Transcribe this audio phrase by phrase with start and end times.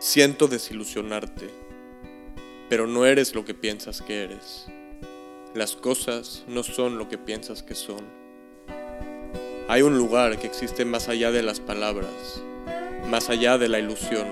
[0.00, 1.50] Siento desilusionarte,
[2.70, 4.64] pero no eres lo que piensas que eres.
[5.54, 8.06] Las cosas no son lo que piensas que son.
[9.68, 12.40] Hay un lugar que existe más allá de las palabras,
[13.10, 14.26] más allá de la ilusión.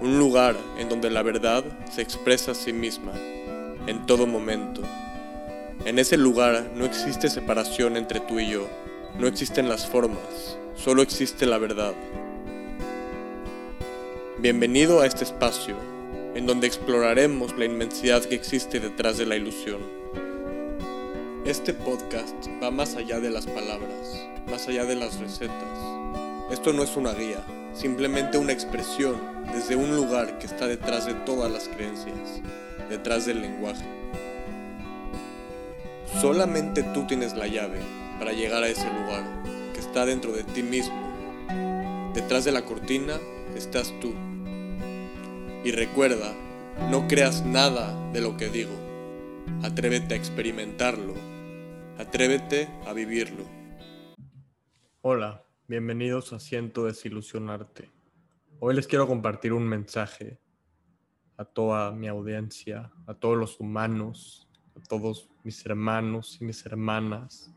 [0.00, 3.14] Un lugar en donde la verdad se expresa a sí misma,
[3.88, 4.82] en todo momento.
[5.86, 8.68] En ese lugar no existe separación entre tú y yo,
[9.18, 11.94] no existen las formas, solo existe la verdad.
[14.40, 15.74] Bienvenido a este espacio,
[16.36, 19.80] en donde exploraremos la inmensidad que existe detrás de la ilusión.
[21.44, 25.80] Este podcast va más allá de las palabras, más allá de las recetas.
[26.52, 29.16] Esto no es una guía, simplemente una expresión
[29.52, 32.40] desde un lugar que está detrás de todas las creencias,
[32.88, 33.84] detrás del lenguaje.
[36.20, 37.80] Solamente tú tienes la llave
[38.20, 39.24] para llegar a ese lugar
[39.74, 40.94] que está dentro de ti mismo.
[42.14, 43.18] Detrás de la cortina
[43.56, 44.14] estás tú.
[45.68, 46.34] Y recuerda,
[46.90, 48.72] no creas nada de lo que digo.
[49.62, 51.12] Atrévete a experimentarlo.
[51.98, 53.44] Atrévete a vivirlo.
[55.02, 57.90] Hola, bienvenidos a Siento Desilusionarte.
[58.60, 60.40] Hoy les quiero compartir un mensaje
[61.36, 67.52] a toda mi audiencia, a todos los humanos, a todos mis hermanos y mis hermanas.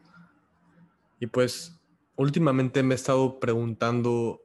[1.18, 1.80] Y pues
[2.18, 4.44] últimamente me he estado preguntando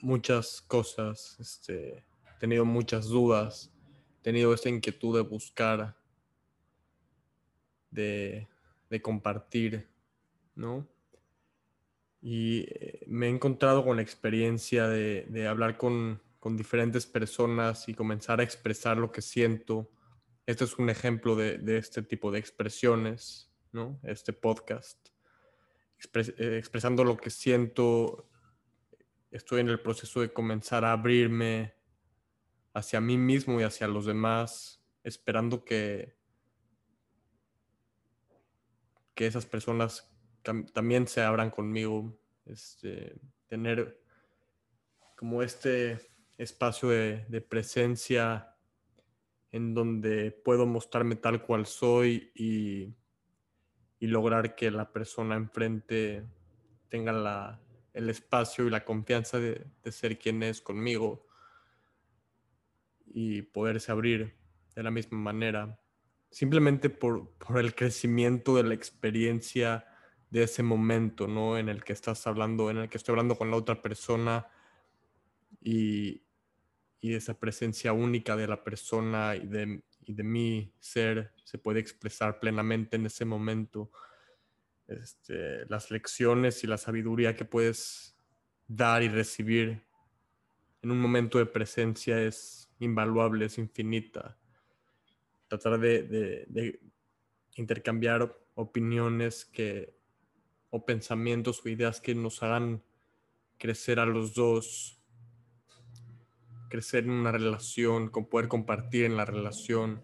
[0.00, 2.07] muchas cosas, este,
[2.38, 3.72] tenido muchas dudas,
[4.22, 5.96] tenido esta inquietud de buscar,
[7.90, 8.48] de,
[8.90, 9.88] de compartir,
[10.54, 10.86] ¿no?
[12.20, 17.88] Y eh, me he encontrado con la experiencia de, de hablar con, con, diferentes personas
[17.88, 19.90] y comenzar a expresar lo que siento.
[20.46, 24.00] Este es un ejemplo de, de este tipo de expresiones, ¿no?
[24.02, 24.98] Este podcast.
[26.14, 28.28] Eh, expresando lo que siento,
[29.30, 31.77] estoy en el proceso de comenzar a abrirme
[32.78, 36.16] hacia mí mismo y hacia los demás, esperando que,
[39.14, 40.10] que esas personas
[40.72, 44.00] también se abran conmigo, este, tener
[45.16, 45.98] como este
[46.38, 48.54] espacio de, presencia
[49.50, 52.94] en donde puedo mostrarme tal cual soy y,
[53.98, 56.24] y lograr que la persona enfrente
[56.88, 57.60] tenga la,
[57.92, 61.27] el espacio y la confianza de, de, ser quien es conmigo
[63.20, 64.36] y poderse abrir
[64.76, 65.80] de la misma manera,
[66.30, 69.88] simplemente por, por el crecimiento de la experiencia
[70.30, 71.58] de ese momento, ¿no?
[71.58, 74.46] En el que estás hablando, en el que estoy hablando con la otra persona
[75.60, 76.22] y,
[77.00, 81.80] y esa presencia única de la persona y de, y de mi ser se puede
[81.80, 83.90] expresar plenamente en ese momento.
[84.86, 88.16] Este, las lecciones y la sabiduría que puedes
[88.68, 89.82] dar y recibir
[90.82, 94.38] en un momento de presencia es invaluable, es infinita.
[95.48, 96.80] Tratar de,
[97.56, 99.96] intercambiar opiniones que
[100.70, 102.82] o pensamientos o ideas que nos hagan
[103.56, 105.00] crecer a los dos,
[106.68, 110.02] crecer en una relación, con poder compartir en la relación,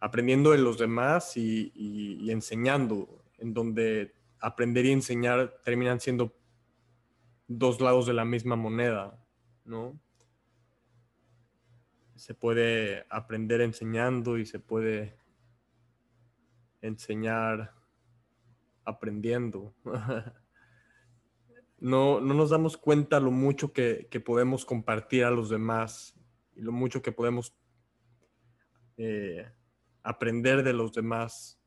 [0.00, 6.36] aprendiendo de los demás y enseñando, en donde aprender y enseñar terminan siendo
[7.46, 9.24] dos lados de la misma moneda,
[9.64, 9.98] ¿no?
[12.22, 15.18] Se puede aprender enseñando y se puede
[16.80, 17.74] enseñar
[18.84, 19.74] aprendiendo.
[21.80, 26.14] no, no nos damos cuenta lo mucho que, que, podemos compartir a los demás
[26.54, 27.56] y lo mucho que podemos
[28.98, 29.50] eh,
[30.04, 31.60] aprender de los demás.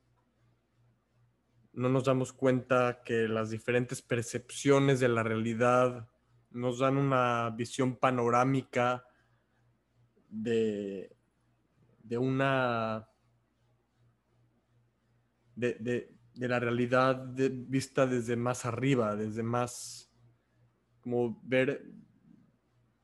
[1.73, 6.07] No nos damos cuenta que las diferentes percepciones de la realidad
[6.49, 9.05] nos dan una visión panorámica
[10.43, 11.15] de,
[12.03, 13.07] de una...
[15.55, 20.11] De, de, de la realidad de, vista desde más arriba, desde más,
[20.99, 21.85] como ver,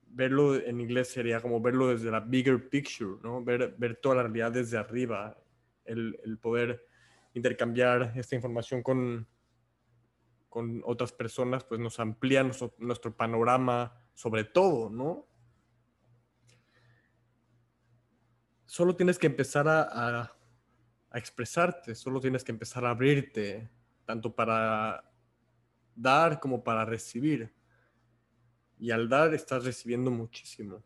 [0.07, 3.41] verlo en inglés sería como verlo desde la bigger picture, ¿no?
[3.43, 5.37] Ver, ver toda la realidad desde arriba,
[5.85, 6.85] el, el poder
[7.33, 9.25] intercambiar esta información con,
[10.49, 15.27] con otras personas, pues nos amplía nuestro, nuestro panorama sobre todo, ¿no?
[18.71, 20.33] Solo tienes que empezar a,
[21.09, 23.69] a expresarte, solo tienes que empezar a abrirte,
[24.05, 25.03] tanto para
[25.93, 27.53] dar como para recibir.
[28.79, 30.81] Y al dar estás recibiendo muchísimo.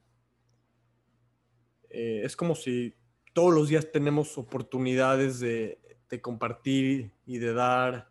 [1.92, 2.96] Eh, es como si
[3.34, 5.78] todos los días tenemos oportunidades de,
[6.10, 8.10] de, compartir y de dar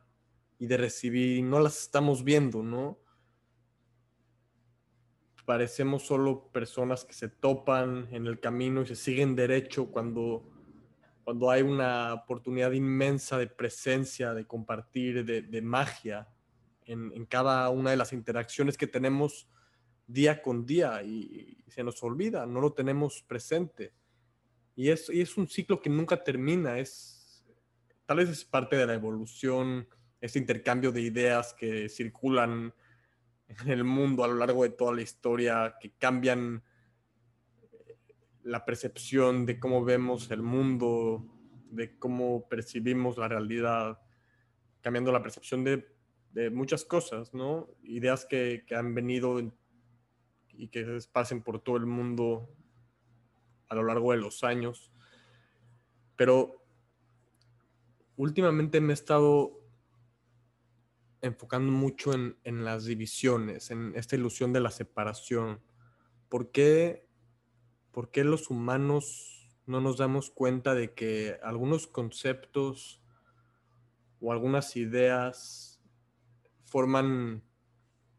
[0.56, 3.00] y de recibir y no las estamos viendo, ¿no?
[5.44, 10.42] Parecemos solo personas que se topan en el camino y se siguen derecho cuando,
[11.22, 16.28] cuando hay una oportunidad inmensa de presencia, de compartir, de, magia
[16.86, 19.48] en, en, cada una de las interacciones que tenemos
[20.06, 23.92] día con día y, se nos olvida, no lo tenemos presente.
[24.76, 27.44] Y es, y es un ciclo que nunca termina, es,
[28.06, 29.88] tal vez es parte de la evolución,
[30.20, 32.72] este intercambio de ideas que circulan
[33.48, 36.62] en el mundo a lo largo de toda la historia, que cambian
[37.62, 37.96] eh,
[38.42, 41.26] la percepción de cómo vemos el mundo,
[41.70, 44.00] de cómo percibimos la realidad,
[44.80, 45.92] cambiando la percepción de,
[46.50, 47.68] muchas cosas, ¿no?
[47.84, 49.40] Ideas que, que han venido
[50.52, 52.48] y que se pasen por todo el mundo
[53.68, 54.90] a lo largo de los años.
[56.16, 56.64] Pero
[58.16, 59.63] últimamente me he estado
[61.24, 65.62] enfocando mucho en, las divisiones, en esta ilusión de la separación.
[66.28, 67.08] ¿Por qué,
[67.92, 73.02] ¿Por qué los humanos no nos damos cuenta de que algunos conceptos
[74.20, 75.82] o algunas ideas
[76.64, 77.42] forman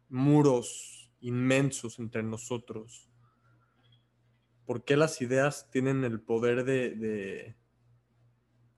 [0.09, 3.07] muros inmensos entre nosotros?
[4.65, 7.55] ¿Por qué las ideas tienen el poder de, de,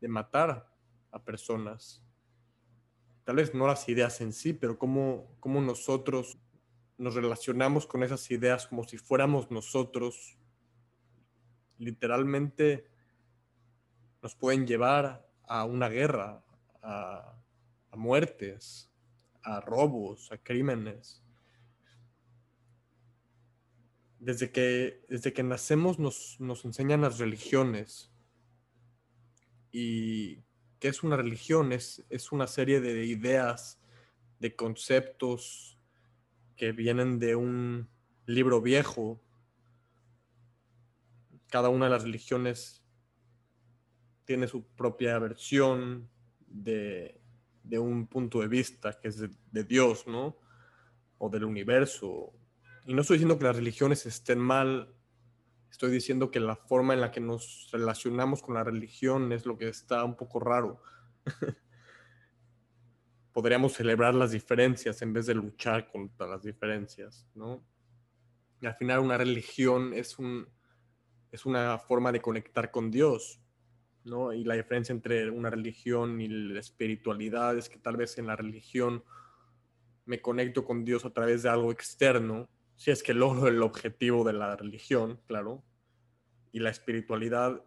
[0.02, 0.70] de matar
[1.12, 2.04] a personas?
[3.28, 6.38] Tal vez no las ideas en sí, pero cómo, cómo nosotros
[6.98, 10.38] nos relacionamos con esas ideas como si fuéramos nosotros,
[11.78, 12.88] literalmente
[14.22, 16.42] nos pueden llevar a una guerra,
[16.82, 17.38] a,
[17.98, 18.90] muertes,
[19.44, 21.22] a robos, a crímenes.
[24.20, 28.10] Desde que, desde que nacemos nos, nos enseñan las religiones
[29.70, 30.47] y
[30.80, 31.72] ¿Qué es una religión?
[31.72, 33.80] Es, es una serie de ideas,
[34.40, 35.78] de conceptos
[36.56, 37.88] que vienen de un
[38.26, 39.20] libro viejo.
[41.50, 42.84] Cada una de las religiones
[44.26, 46.10] tiene su propia versión
[46.46, 47.20] de,
[47.72, 50.38] un punto de vista que es de, de, Dios, ¿no?
[51.18, 52.34] O del universo.
[52.86, 54.94] Y no estoy diciendo que las religiones estén mal,
[55.70, 59.58] estoy diciendo que la forma en la que nos relacionamos con la religión es lo
[59.58, 60.82] que está un poco raro.
[63.34, 67.64] Podríamos celebrar las diferencias en vez de luchar contra las diferencias, ¿no?
[68.60, 70.48] Y al final una religión es, un,
[71.32, 73.40] es una forma de conectar con Dios,
[74.04, 74.34] ¿no?
[74.34, 78.36] Y la diferencia entre una religión y la espiritualidad es que tal vez en la
[78.36, 79.04] religión
[80.06, 84.24] me conecto con Dios a través de algo externo, si es que logro el objetivo
[84.24, 85.64] de la religión, claro,
[86.52, 87.64] y la espiritualidad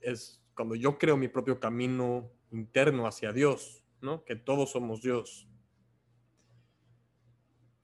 [0.00, 4.24] es cuando yo creo mi propio camino interno hacia Dios, ¿no?
[4.24, 5.48] Que todos somos Dios.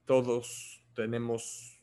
[0.04, 1.82] Todos tenemos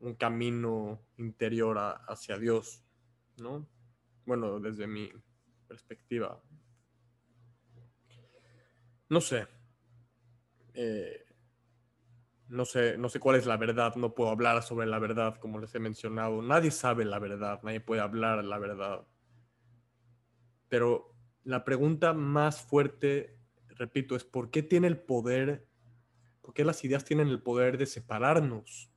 [0.00, 2.84] un camino interior hacia Dios,
[3.38, 3.68] ¿no?
[4.24, 5.10] Bueno, desde mi
[5.68, 6.42] perspectiva.
[9.08, 9.46] No sé.
[10.74, 11.25] Eh,
[12.48, 15.58] no sé, no sé cuál es la verdad, no puedo hablar sobre la verdad, como
[15.58, 16.42] les he mencionado.
[16.42, 19.06] Nadie sabe la verdad, nadie puede hablar la verdad.
[20.68, 21.14] Pero
[21.44, 23.38] la pregunta más fuerte,
[23.68, 25.66] repito, es ¿por qué tiene el poder,
[26.40, 28.90] por qué las ideas tienen el poder de separarnos,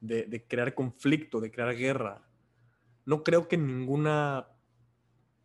[0.00, 2.22] de, crear conflicto, de crear guerra?
[3.04, 4.48] No creo que ninguna,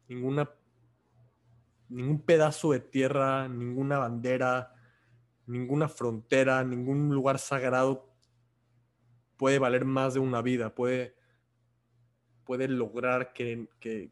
[0.07, 0.51] ninguna,
[1.89, 4.74] ningún pedazo de tierra, ninguna bandera,
[5.47, 8.15] ninguna frontera, ningún lugar sagrado
[9.37, 11.15] puede valer más de una vida, puede,
[12.45, 14.11] puede lograr que, que,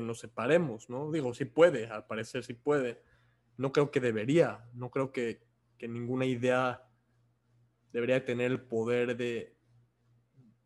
[0.00, 1.12] nos separemos, ¿no?
[1.12, 3.00] Digo, sí puede, al parecer sí puede.
[3.56, 5.46] No creo que debería, no creo que,
[5.78, 6.88] que ninguna idea
[7.92, 9.56] debería tener el poder de,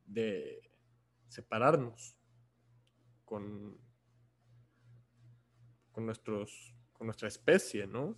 [0.06, 0.70] de
[1.28, 2.16] separarnos
[3.26, 3.78] con,
[5.92, 8.16] con, nuestros, con nuestra especie, ¿no?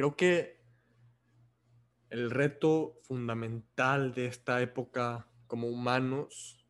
[0.00, 0.58] Creo que
[2.08, 6.66] el reto fundamental de esta época como humanos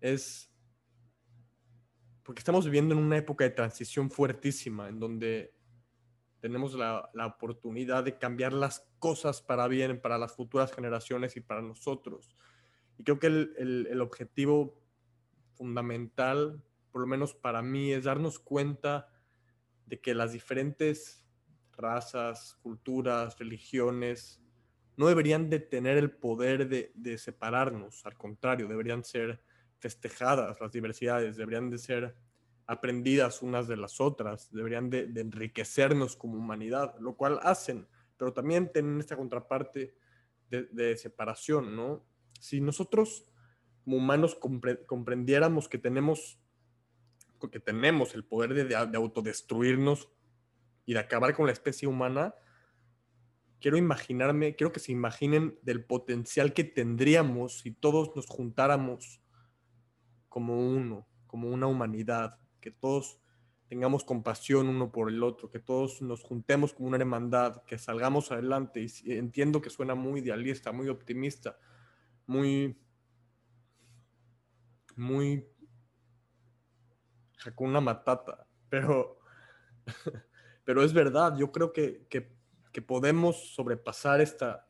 [0.00, 0.54] es
[2.22, 5.52] porque estamos viviendo en una época de transición fuertísima en donde
[6.38, 11.60] tenemos la, oportunidad de cambiar las cosas para bien, para las futuras generaciones y para
[11.60, 12.36] nosotros.
[12.98, 14.80] Y creo que el, el objetivo
[15.56, 19.08] fundamental, por lo menos para mí, es darnos cuenta
[19.86, 21.24] de que las diferentes
[21.72, 24.42] razas, culturas, religiones,
[24.96, 29.42] no deberían de tener el poder de, separarnos, al contrario, deberían ser
[29.78, 32.16] festejadas las diversidades, deberían de ser
[32.66, 38.72] aprendidas unas de las otras, deberían de, enriquecernos como humanidad, lo cual hacen, pero también
[38.72, 39.94] tienen esta contraparte
[40.48, 42.04] de, separación, ¿no?
[42.40, 43.26] Si nosotros
[43.84, 44.36] como humanos
[44.86, 46.40] comprendiéramos que tenemos,
[47.38, 50.08] que tenemos el poder de, de autodestruirnos
[50.84, 52.34] y de acabar con la especie humana,
[53.60, 59.20] quiero imaginarme, quiero que se imaginen del potencial que tendríamos si todos nos juntáramos
[60.28, 63.20] como uno, como una humanidad, que todos
[63.68, 68.30] tengamos compasión uno por el otro, que todos nos juntemos como una hermandad, que salgamos
[68.30, 68.86] adelante.
[69.04, 71.58] Y entiendo que suena muy idealista, muy optimista,
[72.26, 72.78] muy,
[74.94, 75.46] muy
[77.58, 79.18] una Matata, pero,
[80.64, 82.06] pero es verdad, yo creo que,
[82.86, 84.68] podemos sobrepasar esta,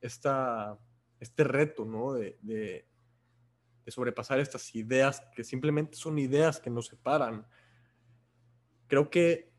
[0.00, 0.78] esta,
[1.18, 2.12] este reto, ¿no?
[2.12, 2.86] de, de
[3.88, 7.44] sobrepasar estas ideas que simplemente son ideas que nos separan
[8.86, 9.52] creo que,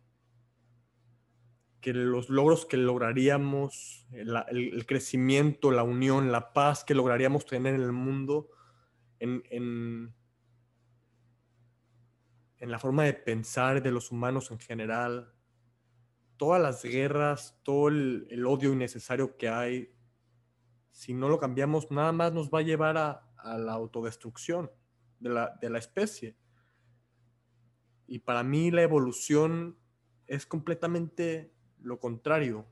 [1.81, 7.81] que los logros que lograríamos, el, crecimiento, la unión, la paz que lograríamos tener en
[7.81, 8.49] el mundo,
[9.19, 10.13] en,
[12.59, 15.33] la forma de pensar de los humanos en general,
[16.37, 19.93] todas las guerras, todo el, odio innecesario que hay,
[20.91, 23.21] si no lo cambiamos, nada más nos va a llevar a,
[23.57, 24.71] la autodestrucción
[25.19, 26.35] de la, de la especie.
[28.07, 29.77] Y para mí la evolución
[30.25, 32.65] es completamente lo contrario.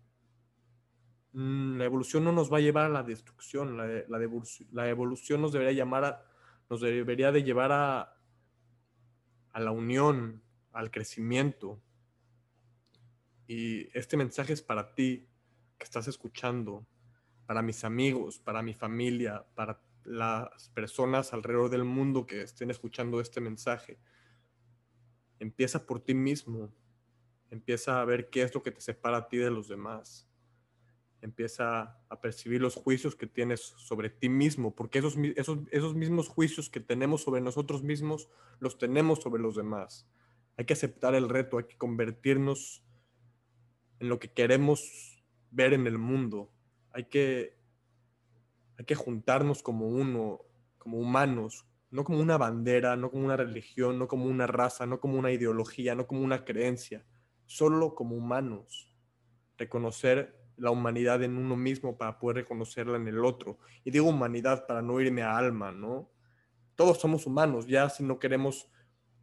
[1.34, 5.52] Mm, la evolución no nos va a llevar a la destrucción, la, la, evolución nos
[5.52, 6.26] debería, llamar a,
[6.70, 8.18] nos debería de llevar a,
[9.54, 11.82] a la unión, al crecimiento.
[13.48, 15.30] Y este mensaje es para ti
[15.78, 16.86] que estás escuchando,
[17.46, 23.22] para mis amigos, para mi familia, para las personas alrededor del mundo que estén escuchando
[23.22, 24.00] este mensaje
[25.44, 26.74] empieza por ti mismo.
[27.52, 30.28] Empieza a ver qué es lo que te separa a ti de los demás.
[31.24, 36.28] Empieza a percibir los juicios que tienes sobre ti mismo, porque esos, esos, esos mismos
[36.28, 40.06] juicios que tenemos sobre nosotros mismos los tenemos sobre los demás.
[40.58, 42.84] Hay que aceptar el reto, hay que convertirnos
[44.00, 46.52] en lo que queremos ver en el mundo.
[46.92, 47.58] Hay que,
[48.78, 50.42] hay que juntarnos como uno,
[50.78, 55.00] como humanos, no como una bandera, no como una religión, no como una raza, no
[55.00, 57.06] como una ideología, no como una creencia,
[57.46, 58.94] solo como humanos.
[59.58, 63.60] Reconocer la humanidad en uno mismo para poder reconocerla en el otro.
[63.84, 66.10] Y digo humanidad para no irme a alma, ¿no?
[66.76, 68.72] Todos somos humanos, ya si no queremos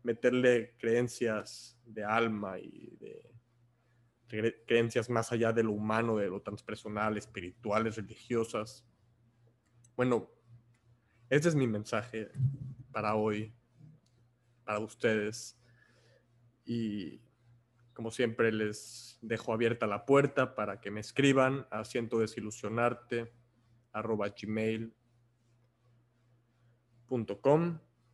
[0.03, 7.17] meterle creencias de alma y de, creencias más allá de lo humano, de lo transpersonal,
[7.17, 8.85] espirituales, religiosas.
[9.97, 10.31] Bueno,
[11.31, 12.29] este es mi mensaje
[12.93, 13.55] para hoy,
[14.67, 15.59] para ustedes.
[16.67, 17.23] Y
[17.95, 23.33] como siempre les dejo abierta la puerta para que me escriban a siento desilusionarte
[23.93, 24.95] gmail.com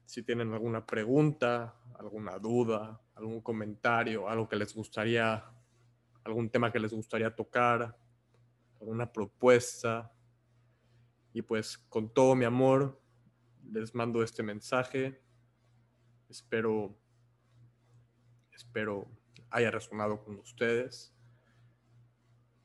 [0.07, 5.45] si tienen alguna pregunta, alguna duda, algún comentario, algo que les gustaría,
[6.23, 7.99] algún tema que les gustaría tocar,
[8.81, 10.13] alguna propuesta.
[11.33, 13.03] Y pues con todo mi amor,
[13.65, 15.21] les mando este mensaje.
[16.29, 16.97] Espero,
[18.53, 19.11] espero
[19.51, 21.15] haya resonado con ustedes.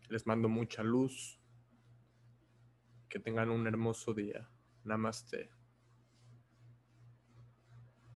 [0.10, 1.40] Les mando mucha luz.
[3.10, 4.50] Que tengan un hermoso día.
[4.84, 5.52] Namaste.